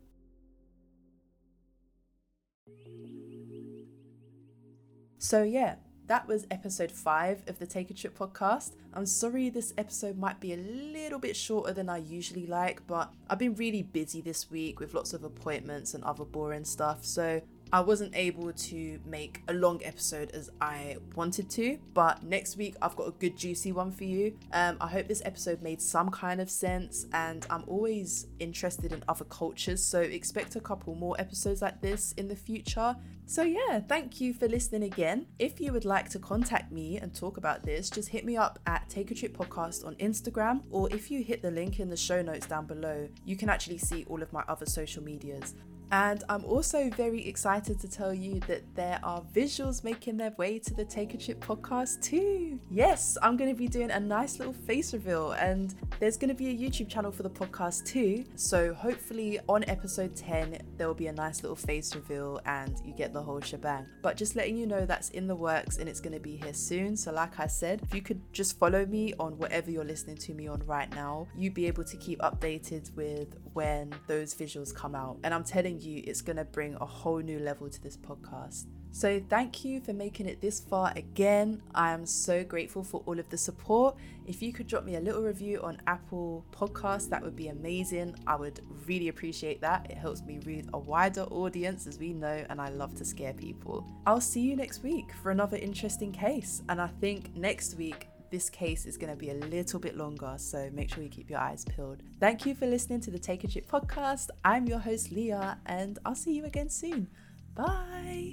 So, 5.18 5.44
yeah, 5.44 5.76
that 6.08 6.28
was 6.28 6.46
episode 6.52 6.92
five 6.92 7.42
of 7.48 7.58
the 7.58 7.66
Take 7.66 7.90
a 7.90 7.94
Trip 7.94 8.18
podcast. 8.18 8.72
I'm 8.94 9.06
sorry 9.06 9.50
this 9.50 9.74
episode 9.78 10.18
might 10.18 10.42
be 10.42 10.52
a 10.52 10.58
little 10.58 11.20
bit 11.20 11.38
shorter 11.38 11.72
than 11.72 11.88
I 11.88 12.00
usually 12.00 12.48
like, 12.48 12.86
but 12.86 13.14
I've 13.30 13.40
been 13.40 13.56
really 13.56 13.84
busy 13.84 14.20
this 14.20 14.52
week 14.52 14.82
with 14.82 14.94
lots 14.94 15.14
of 15.14 15.24
appointments 15.24 15.94
and 15.94 16.04
other 16.04 16.26
boring 16.26 16.66
stuff. 16.66 17.06
So 17.06 17.42
I 17.74 17.80
wasn't 17.80 18.16
able 18.16 18.52
to 18.52 19.00
make 19.06 19.44
a 19.48 19.54
long 19.54 19.82
episode 19.84 20.32
as 20.32 20.50
I 20.60 20.98
wanted 21.16 21.50
to, 21.52 21.78
but 21.94 22.22
next 22.22 22.58
week 22.58 22.76
I've 22.82 22.98
got 22.98 23.08
a 23.08 23.12
good 23.12 23.38
juicy 23.38 23.72
one 23.72 23.92
for 23.92 24.04
you. 24.04 24.38
Um, 24.52 24.76
I 24.82 24.88
hope 24.88 25.08
this 25.08 25.22
episode 25.24 25.62
made 25.62 25.82
some 25.82 26.10
kind 26.10 26.42
of 26.42 26.50
sense, 26.50 27.06
and 27.14 27.48
I'm 27.50 27.64
always 27.68 28.28
interested 28.40 28.92
in 28.92 29.04
other 29.08 29.24
cultures, 29.24 29.82
so 29.82 30.02
expect 30.02 30.58
a 30.58 30.60
couple 30.60 30.96
more 30.96 31.16
episodes 31.18 31.62
like 31.62 31.82
this 31.82 32.14
in 32.18 32.28
the 32.28 32.36
future. 32.36 32.96
So, 33.26 33.44
yeah, 33.44 33.80
thank 33.80 34.20
you 34.20 34.34
for 34.34 34.50
listening 34.50 34.84
again. 34.84 35.28
If 35.40 35.62
you 35.62 35.72
would 35.72 35.86
like 35.86 36.10
to 36.10 36.20
contact 36.20 36.74
me 36.74 36.98
and 36.98 37.16
talk 37.16 37.38
about 37.38 37.64
this, 37.64 37.90
just 37.90 38.10
hit 38.10 38.26
me 38.26 38.36
up 38.36 38.60
at 38.68 38.90
Take 38.90 39.12
a 39.12 39.16
Trip 39.16 39.38
Podcast 39.38 39.86
on 39.86 39.96
Instagram, 39.96 40.64
or 40.70 40.94
if 40.94 41.10
you 41.10 41.24
hit 41.24 41.42
the 41.42 41.52
link 41.52 41.80
in 41.80 41.90
the 41.90 41.96
show 41.96 42.22
notes 42.22 42.48
down 42.48 42.66
below, 42.66 43.08
you 43.24 43.38
can 43.38 43.50
actually 43.50 43.78
see 43.78 44.06
all 44.10 44.22
of 44.22 44.34
my 44.34 44.44
other 44.50 44.66
social 44.66 45.02
medias. 45.02 45.54
And 45.92 46.24
I'm 46.30 46.46
also 46.46 46.90
very 46.90 47.28
excited 47.28 47.80
to 47.82 47.88
tell 47.90 48.14
you 48.14 48.40
that 48.48 48.62
there 48.76 49.00
are 49.04 49.22
visuals 49.34 49.84
making 49.84 50.18
their 50.18 50.32
way 50.38 50.58
to 50.60 50.74
the 50.74 50.86
Take 50.86 51.14
a 51.14 51.18
Trip 51.18 51.44
podcast 51.44 52.02
too. 52.02 52.60
Yes, 52.70 53.18
I'm 53.22 53.36
going 53.36 53.50
to 53.50 53.58
be 53.58 53.68
doing 53.68 53.92
a 53.92 54.00
nice 54.00 54.40
little 54.40 54.54
face 54.54 54.94
reveal, 54.94 55.34
and 55.34 55.76
there's 56.00 56.16
going 56.16 56.30
to 56.30 56.36
be 56.36 56.50
a 56.50 56.58
YouTube 56.58 56.88
channel 56.88 57.12
for 57.12 57.24
the 57.24 57.30
podcast 57.30 57.86
too. 57.86 58.24
So 58.36 58.74
hopefully, 58.74 59.40
on 59.50 59.66
episode 59.68 60.16
10, 60.16 60.62
there 60.78 60.88
will 60.88 60.94
be 60.94 61.08
a 61.08 61.14
nice 61.14 61.44
little 61.44 61.56
face 61.56 61.94
reveal 61.94 62.40
and 62.46 62.82
you 62.86 62.94
get 62.94 63.14
the 63.14 63.22
whole 63.22 63.42
shebang. 63.42 63.86
But 64.02 64.16
just 64.16 64.36
letting 64.36 64.58
you 64.58 64.68
know 64.68 64.86
that's 64.86 65.10
in 65.10 65.28
the 65.28 65.36
works 65.36 65.78
and 65.78 65.90
it's 65.90 66.00
going 66.00 66.14
to 66.14 66.20
be 66.20 66.38
here 66.38 66.54
soon. 66.54 66.96
So, 66.96 67.12
like 67.12 67.40
I 67.40 67.48
said, 67.48 67.82
if 67.84 67.94
you 67.94 68.02
could 68.02 68.22
just 68.32 68.58
follow 68.58 68.86
me 68.86 69.14
on 69.20 69.38
whatever 69.38 69.70
you're 69.70 69.84
listening 69.84 70.18
to 70.18 70.34
me 70.34 70.48
on 70.48 70.66
right 70.66 70.90
now, 70.96 71.28
you'd 71.38 71.54
be 71.54 71.68
able 71.68 71.84
to 71.84 71.98
keep 71.98 72.20
updated 72.20 72.96
with 72.96 73.36
when 73.54 73.94
those 74.08 74.34
visuals 74.34 74.74
come 74.74 74.96
out. 74.96 75.18
And 75.24 75.34
I'm 75.34 75.44
telling 75.44 75.80
you, 75.80 76.04
it's 76.06 76.22
going 76.22 76.38
to 76.38 76.46
bring 76.46 76.76
a 76.76 76.86
whole 76.86 77.20
new 77.20 77.40
level 77.40 77.70
to 77.70 77.82
this 77.82 77.98
podcast. 77.98 78.66
So, 78.94 79.22
thank 79.30 79.64
you 79.64 79.80
for 79.80 79.94
making 79.94 80.28
it 80.28 80.42
this 80.42 80.60
far 80.60 80.92
again. 80.98 81.62
I 81.74 81.92
am 81.92 82.06
so 82.06 82.44
grateful 82.44 82.84
for 82.84 83.02
all 83.06 83.18
of 83.18 83.30
the 83.30 83.38
support. 83.38 83.96
If 84.26 84.42
you 84.42 84.52
could 84.52 84.68
drop 84.68 84.84
me 84.84 84.98
a 84.98 85.00
little 85.00 85.22
review 85.22 85.62
on 85.62 85.82
Apple 85.88 86.46
Podcasts, 86.52 87.10
that 87.10 87.22
would 87.22 87.36
be 87.36 87.48
amazing. 87.48 88.16
I 88.28 88.36
would 88.36 88.60
really 88.86 89.08
appreciate 89.08 89.62
that. 89.62 89.90
It 89.90 89.98
helps 89.98 90.22
me 90.24 90.40
reach 90.46 90.66
a 90.74 90.78
wider 90.78 91.24
audience, 91.24 91.88
as 91.88 92.00
we 92.00 92.12
know, 92.12 92.46
and 92.50 92.60
I 92.60 92.68
love 92.68 92.94
to 92.96 93.06
scare 93.06 93.34
people. 93.34 93.88
I'll 94.06 94.20
see 94.20 94.42
you 94.42 94.58
next 94.58 94.84
week 94.84 95.14
for 95.24 95.32
another 95.32 95.56
interesting 95.56 96.12
case. 96.12 96.62
And 96.68 96.82
I 96.82 96.88
think 97.00 97.34
next 97.34 97.76
week, 97.76 98.08
this 98.32 98.50
case 98.50 98.86
is 98.86 98.98
going 98.98 99.12
to 99.12 99.16
be 99.16 99.30
a 99.30 99.36
little 99.36 99.80
bit 99.80 99.96
longer, 99.96 100.34
so 100.38 100.70
make 100.74 100.92
sure 100.94 101.04
you 101.04 101.10
keep 101.10 101.30
your 101.30 101.40
eyes 101.40 101.66
peeled. 101.66 102.02
Thank 102.20 102.46
you 102.46 102.56
for 102.56 102.66
listening 102.66 103.02
to 103.02 103.12
the 103.12 103.20
Take 103.20 103.44
a 103.44 103.48
Trip 103.48 103.70
podcast. 103.70 104.30
I'm 104.44 104.66
your 104.66 104.80
host, 104.80 105.12
Leah, 105.12 105.60
and 105.66 106.00
I'll 106.06 106.16
see 106.16 106.34
you 106.34 106.46
again 106.46 106.70
soon. 106.70 107.10
Bye. 107.54 108.32